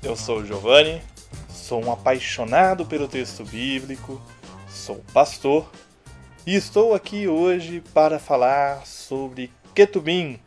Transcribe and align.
Eu 0.00 0.14
sou 0.14 0.38
o 0.38 0.46
Giovanni, 0.46 1.02
sou 1.48 1.84
um 1.84 1.90
apaixonado 1.90 2.86
pelo 2.86 3.08
texto 3.08 3.42
bíblico, 3.42 4.22
sou 4.68 5.02
pastor 5.12 5.68
e 6.46 6.54
estou 6.54 6.94
aqui 6.94 7.26
hoje 7.26 7.82
para 7.92 8.20
falar 8.20 8.86
sobre 8.86 9.50
Ketubim, 9.74 10.38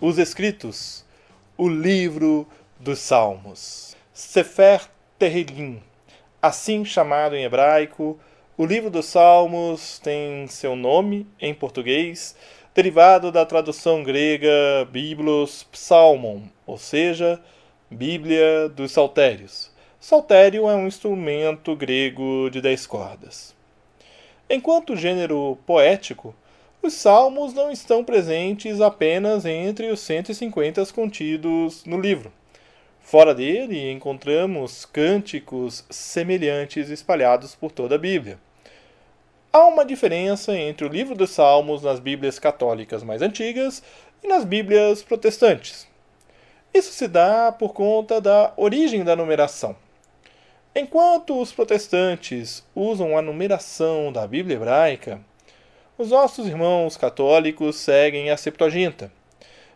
os 0.00 0.18
escritos, 0.18 1.04
o 1.58 1.68
livro 1.68 2.46
dos 2.78 3.00
Salmos. 3.00 3.96
Sefer 4.14 4.88
Terrilim, 5.18 5.82
assim 6.40 6.84
chamado 6.84 7.34
em 7.34 7.42
hebraico, 7.42 8.20
o 8.56 8.64
livro 8.64 8.88
dos 8.88 9.06
Salmos 9.06 9.98
tem 9.98 10.46
seu 10.46 10.76
nome 10.76 11.26
em 11.40 11.52
português, 11.52 12.36
derivado 12.72 13.32
da 13.32 13.44
tradução 13.44 14.04
grega 14.04 14.88
Biblos 14.92 15.64
Psalmon, 15.64 16.42
ou 16.64 16.78
seja, 16.78 17.42
Bíblia 17.92 18.70
dos 18.70 18.90
Saltérios. 18.90 19.70
Saltério 20.00 20.66
é 20.66 20.74
um 20.74 20.86
instrumento 20.86 21.76
grego 21.76 22.48
de 22.50 22.58
dez 22.62 22.86
cordas. 22.86 23.54
Enquanto 24.48 24.96
gênero 24.96 25.58
poético, 25.66 26.34
os 26.82 26.94
salmos 26.94 27.52
não 27.52 27.70
estão 27.70 28.02
presentes 28.02 28.80
apenas 28.80 29.44
entre 29.44 29.90
os 29.90 30.00
150 30.00 30.86
contidos 30.86 31.84
no 31.84 32.00
livro. 32.00 32.32
Fora 32.98 33.34
dele, 33.34 33.92
encontramos 33.92 34.86
cânticos 34.86 35.84
semelhantes 35.90 36.88
espalhados 36.88 37.54
por 37.54 37.70
toda 37.70 37.96
a 37.96 37.98
Bíblia. 37.98 38.38
Há 39.52 39.66
uma 39.66 39.84
diferença 39.84 40.56
entre 40.56 40.86
o 40.86 40.90
livro 40.90 41.14
dos 41.14 41.28
Salmos 41.30 41.82
nas 41.82 42.00
Bíblias 42.00 42.38
católicas 42.38 43.02
mais 43.02 43.20
antigas 43.20 43.82
e 44.24 44.28
nas 44.28 44.46
Bíblias 44.46 45.02
protestantes. 45.02 45.91
Isso 46.74 46.92
se 46.92 47.06
dá 47.06 47.52
por 47.52 47.74
conta 47.74 48.18
da 48.18 48.54
origem 48.56 49.04
da 49.04 49.14
numeração. 49.14 49.76
Enquanto 50.74 51.38
os 51.38 51.52
protestantes 51.52 52.66
usam 52.74 53.14
a 53.16 53.20
numeração 53.20 54.10
da 54.10 54.26
Bíblia 54.26 54.56
hebraica, 54.56 55.20
os 55.98 56.08
nossos 56.08 56.46
irmãos 56.46 56.96
católicos 56.96 57.76
seguem 57.76 58.30
a 58.30 58.38
Septuaginta, 58.38 59.12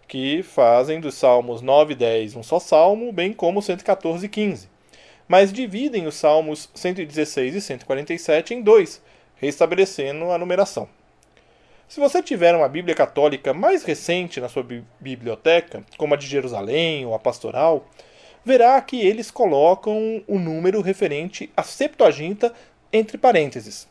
que 0.09 0.43
fazem 0.43 0.99
dos 0.99 1.17
Salmos 1.17 1.61
9 1.61 1.93
e 1.93 1.97
10 1.97 2.37
um 2.37 2.43
só 2.43 2.59
salmo, 2.59 3.13
bem 3.13 3.31
como 3.31 3.61
114 3.61 4.25
e 4.25 4.29
15, 4.31 4.71
mas 5.29 5.53
dividem 5.53 6.07
os 6.07 6.15
Salmos 6.15 6.71
116 6.73 7.57
e 7.57 7.61
147 7.61 8.55
em 8.55 8.63
dois, 8.63 9.03
restabelecendo 9.37 10.31
a 10.31 10.39
numeração. 10.39 10.89
Se 11.89 12.01
você 12.01 12.21
tiver 12.21 12.55
uma 12.55 12.69
Bíblia 12.69 12.97
católica 12.97 13.55
mais 13.55 13.85
recente 13.85 14.41
na 14.41 14.49
sua 14.49 14.67
biblioteca, 14.99 15.85
como 15.97 16.15
a 16.15 16.17
de 16.17 16.27
Jerusalém 16.27 17.07
ou 17.07 17.15
a 17.15 17.19
Pastoral, 17.19 17.85
verá 18.45 18.81
que 18.81 19.01
eles 19.01 19.31
colocam 19.31 20.23
o 20.27 20.37
número 20.37 20.81
referente 20.81 21.51
à 21.57 21.63
Septuaginta 21.63 22.53
entre 22.93 23.17
parênteses. 23.17 23.89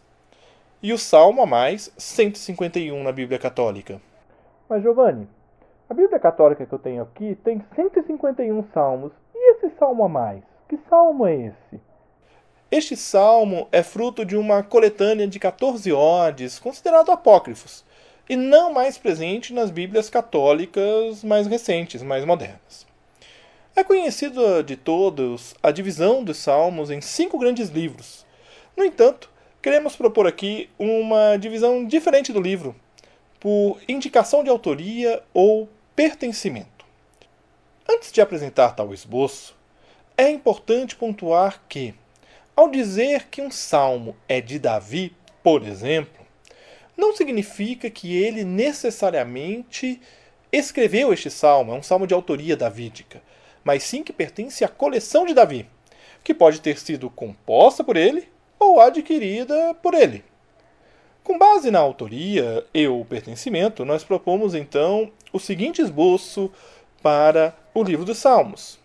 E 0.84 0.92
o 0.92 0.98
Salmo 0.98 1.42
a 1.42 1.46
mais, 1.46 1.92
151 1.98 3.02
na 3.02 3.14
Bíblia 3.14 3.40
Católica. 3.40 4.02
Mas 4.68 4.84
Giovanni, 4.84 5.28
a 5.90 5.94
Bíblia 5.94 6.20
Católica 6.20 6.66
que 6.66 6.73
eu 6.73 6.80
tenho 6.80 7.02
aqui 7.02 7.38
tem 7.46 7.64
151 7.76 8.62
salmos. 8.73 9.14
E 9.34 9.52
esse 9.54 9.70
salmo 9.80 10.04
a 10.04 10.10
mais? 10.10 10.44
Que 10.68 10.78
salmo 10.90 11.26
é 11.26 11.34
esse? 11.34 11.82
Este 12.78 12.98
salmo 12.98 13.70
é 13.72 13.81
fruto 13.81 14.26
de 14.26 14.36
uma 14.36 14.62
coletânea 14.62 15.26
de 15.26 15.40
14 15.40 15.94
odes, 15.94 16.59
considerados 16.59 17.08
apócrifos, 17.08 17.86
e 18.28 18.36
não 18.36 18.73
mais 18.73 18.98
presente 18.98 19.54
nas 19.54 19.72
Bíblias 19.72 20.09
católicas 20.09 21.23
mais 21.23 21.48
recentes, 21.48 22.04
mais 22.04 22.26
modernas. 22.26 22.86
É 23.77 23.82
conhecida 23.82 24.61
de 24.61 24.76
todos 24.76 25.55
a 25.64 25.72
divisão 25.72 26.22
dos 26.22 26.36
salmos 26.36 26.92
em 26.92 26.99
cinco 26.99 27.39
grandes 27.39 27.70
livros. 27.70 28.26
No 28.76 28.83
entanto, 28.83 29.30
queremos 29.61 29.95
propor 29.95 30.28
aqui 30.28 30.70
uma 30.78 31.38
divisão 31.38 31.86
diferente 31.86 32.33
do 32.33 32.42
livro, 32.42 32.76
por 33.39 33.80
indicação 33.88 34.44
de 34.44 34.49
autoria 34.49 35.23
ou 35.33 35.70
pertencimento. 35.95 36.86
Antes 37.89 38.11
de 38.11 38.20
apresentar 38.20 38.72
tal 38.76 38.94
esboço, 38.94 39.55
é 40.17 40.30
importante 40.30 40.98
pontuar 40.98 41.64
que, 41.70 41.95
ao 42.55 42.70
dizer 42.70 43.27
que 43.30 43.42
um 43.42 43.52
salmo 43.52 44.16
é 44.27 44.39
de 44.39 44.58
Davi, 44.58 45.16
por 45.43 45.64
exemplo, 45.64 46.26
não 46.95 47.16
significa 47.16 47.89
que 47.89 48.16
ele 48.16 48.43
necessariamente 48.43 49.99
escreveu 50.52 51.11
este 51.11 51.30
salmo, 51.30 51.73
é 51.73 51.76
um 51.76 51.83
salmo 51.83 52.08
de 52.08 52.14
autoria 52.14 52.55
davídica, 52.55 53.21
mas 53.64 53.83
sim 53.83 54.04
que 54.04 54.14
pertence 54.14 54.64
à 54.64 54.70
coleção 54.70 55.26
de 55.26 55.33
Davi, 55.33 55.67
que 56.23 56.33
pode 56.33 56.61
ter 56.61 56.80
sido 56.80 57.10
composta 57.10 57.83
por 57.83 57.98
ele 57.98 58.30
ou 58.58 58.80
adquirida 58.80 59.73
por 59.82 59.93
ele. 59.93 60.23
Com 61.23 61.37
base 61.37 61.72
na 61.72 61.80
autoria 61.80 62.66
e 62.73 62.87
o 62.87 63.04
pertencimento, 63.04 63.83
nós 63.83 64.04
propomos 64.04 64.55
então 64.55 65.11
o 65.33 65.39
seguinte 65.39 65.82
esboço 65.82 66.52
para 67.02 67.55
o 67.73 67.83
livro 67.83 68.05
dos 68.05 68.20
Salmos: 68.20 68.80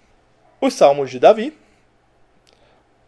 os 0.60 0.74
Salmos 0.74 1.10
de 1.10 1.18
Davi, 1.18 1.56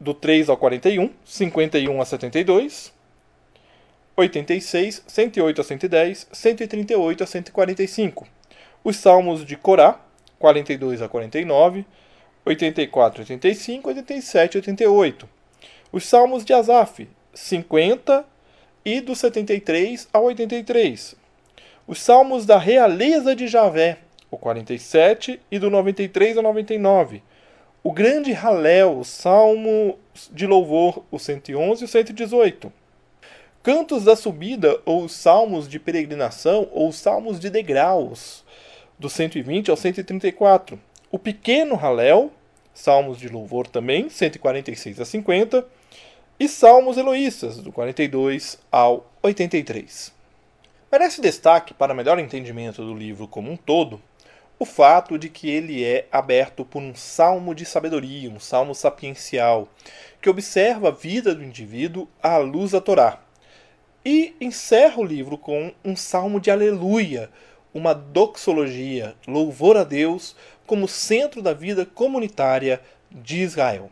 do 0.03 0.13
3 0.13 0.49
ao 0.49 0.57
41, 0.57 1.11
51 1.25 2.03
a 2.03 2.05
72, 2.05 2.93
86, 4.17 5.05
108 5.07 5.61
a 5.61 5.65
110, 5.65 6.29
138 6.33 7.23
a 7.23 7.27
145. 7.27 8.27
Os 8.83 8.97
Salmos 8.97 9.47
de 9.47 9.57
Corá, 9.57 10.01
42 10.41 11.03
a 11.03 11.09
49, 11.09 11.87
84 12.45 13.21
a 13.21 13.23
85, 13.23 13.89
87 13.91 14.57
a 14.57 14.59
88. 14.59 15.29
Os 15.93 16.05
Salmos 16.05 16.45
de 16.45 16.53
Asaf, 16.53 17.09
50 17.33 18.25
e 18.85 19.01
do 19.01 19.15
73 19.15 20.09
ao 20.13 20.25
83. 20.25 21.15
Os 21.87 22.03
Salmos 22.03 22.45
da 22.45 22.59
Realeza 22.59 23.37
de 23.37 23.47
Javé, 23.47 23.99
o 24.29 24.37
47 24.37 25.41
e 25.49 25.61
do 25.61 25.71
93 25.71 26.39
ao 26.39 26.43
99 26.43 27.23
o 27.85 27.93
grande 27.93 28.33
Halel, 28.33 28.99
o 28.99 29.05
Salmo 29.05 29.99
de 30.31 30.47
Louvor, 30.47 31.03
o 31.11 31.19
111 31.19 31.83
e 31.83 31.85
o 31.85 31.89
118. 31.89 32.73
Cantos 33.63 34.05
da 34.05 34.15
subida, 34.15 34.81
ou 34.85 35.09
salmos 35.09 35.69
de 35.69 35.79
peregrinação, 35.79 36.69
ou 36.73 36.93
salmos 36.93 37.41
de 37.41 37.51
degraus, 37.51 38.45
do 38.99 39.09
120 39.09 39.71
ao 39.71 39.77
134. 39.77 40.79
O 41.11 41.19
pequeno 41.19 41.75
Halel, 41.75 42.31
salmos 42.73 43.19
de 43.19 43.29
louvor 43.29 43.67
também, 43.67 44.09
146 44.09 45.01
a 45.01 45.05
50. 45.05 45.67
E 46.39 46.49
salmos 46.49 46.97
eloístas, 46.97 47.59
do 47.59 47.71
42 47.71 48.59
ao 48.71 49.07
83. 49.23 50.13
Merece 50.91 51.21
destaque, 51.21 51.75
para 51.75 51.95
melhor 51.95 52.19
entendimento 52.19 52.85
do 52.85 52.95
livro 52.95 53.29
como 53.29 53.51
um 53.51 53.57
todo, 53.57 54.01
o 54.63 54.65
fato 54.65 55.19
de 55.19 55.29
que 55.29 55.51
ele 55.51 55.83
é 55.83 56.07
aberto 56.13 56.65
por 56.65 56.81
um 56.81 56.95
salmo 56.95 57.53
de 57.53 57.65
sabedoria, 57.65 58.31
um 58.31 58.39
salmo 58.39 58.77
sapiencial, 58.77 59.69
que 60.21 60.31
observa 60.31 60.87
a 60.87 60.93
vida 60.93 61.35
do 61.35 61.43
indivíduo 61.43 62.09
à 62.23 62.37
luz 62.37 62.71
da 62.71 62.81
Torá. 62.81 63.21
E 64.05 64.37
encerra 64.41 65.01
o 65.01 65.05
livro 65.05 65.37
com 65.37 65.73
um 65.85 65.97
salmo 65.97 66.39
de 66.39 66.49
aleluia, 66.49 67.29
uma 67.75 67.93
doxologia, 67.93 69.17
louvor 69.27 69.77
a 69.77 69.83
Deus 69.83 70.37
como 70.65 70.87
centro 70.87 71.43
da 71.43 71.53
vida 71.53 71.85
comunitária 71.85 72.81
de 73.11 73.39
Israel. 73.39 73.91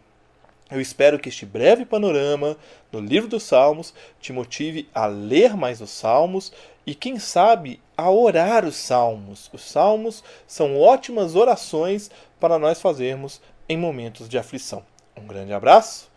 Eu 0.70 0.81
espero 0.81 1.19
que 1.19 1.31
este 1.31 1.44
breve 1.44 1.84
panorama 1.84 2.56
do 2.92 3.00
livro 3.00 3.28
dos 3.28 3.43
Salmos 3.43 3.93
te 4.20 4.32
motive 4.32 4.88
a 4.94 5.06
ler 5.06 5.56
mais 5.56 5.81
os 5.81 5.90
Salmos 5.90 6.52
e, 6.87 6.94
quem 6.94 7.19
sabe, 7.19 7.81
a 7.97 8.11
orar 8.11 8.65
os 8.65 8.77
Salmos. 8.77 9.50
Os 9.53 9.62
Salmos 9.62 10.25
são 10.47 10.79
ótimas 10.81 11.37
orações 11.37 12.11
para 12.38 12.59
nós 12.59 12.81
fazermos 12.81 13.41
em 13.69 13.77
momentos 13.77 14.29
de 14.29 14.38
aflição. 14.38 14.82
Um 15.17 15.27
grande 15.27 15.53
abraço, 15.53 16.09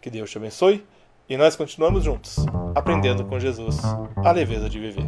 que 0.00 0.10
Deus 0.10 0.30
te 0.30 0.38
abençoe 0.38 0.84
e 1.28 1.36
nós 1.36 1.56
continuamos 1.56 2.04
juntos, 2.04 2.36
aprendendo 2.74 3.24
com 3.24 3.38
Jesus 3.38 3.78
a 4.16 4.32
leveza 4.32 4.68
de 4.68 4.78
viver. 4.78 5.06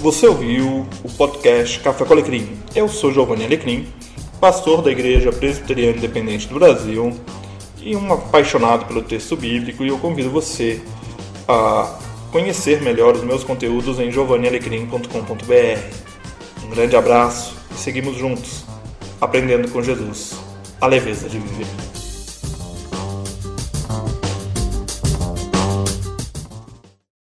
Você 0.00 0.26
ouviu 0.26 0.86
o 1.04 1.12
podcast 1.12 1.78
Café 1.80 2.04
com 2.04 2.12
Alecrim. 2.12 2.58
Eu 2.74 2.88
sou 2.88 3.12
Giovanni 3.12 3.44
Alecrim, 3.44 3.86
pastor 4.40 4.82
da 4.82 4.90
Igreja 4.90 5.30
Presbiteriana 5.30 5.98
Independente 5.98 6.48
do 6.48 6.54
Brasil 6.54 7.12
e 7.78 7.94
um 7.94 8.12
apaixonado 8.12 8.86
pelo 8.86 9.02
texto 9.02 9.36
bíblico, 9.36 9.84
e 9.84 9.88
eu 9.88 9.98
convido 9.98 10.30
você 10.30 10.82
a 11.46 11.98
conhecer 12.30 12.82
melhor 12.82 13.14
os 13.14 13.22
meus 13.22 13.44
conteúdos 13.44 13.98
em 13.98 14.10
giovannialecrim.com.br. 14.10 16.64
Um 16.64 16.70
grande 16.70 16.96
abraço 16.96 17.56
e 17.72 17.74
seguimos 17.74 18.16
juntos, 18.16 18.64
aprendendo 19.20 19.70
com 19.70 19.82
Jesus 19.82 20.34
a 20.80 20.86
leveza 20.86 21.28
de 21.28 21.38
viver. 21.38 21.89